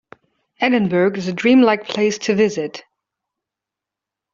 [0.59, 2.83] Edinburgh is a dream-like place to visit.